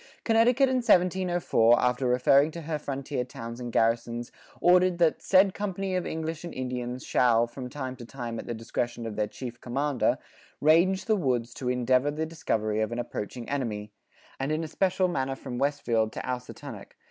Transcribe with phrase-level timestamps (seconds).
[0.21, 5.53] "[45:1] Connecticut in 1704 after referring to her frontier towns and garrisons ordered that "said
[5.53, 9.27] company of English and Indians shall, from time to time at the discretion of their
[9.27, 10.17] chief co[=m]ander,
[10.59, 13.91] range the woods to indevour the discovery of an approaching enemy,
[14.39, 16.93] and in especiall manner from Westfield to Ousatunnuck.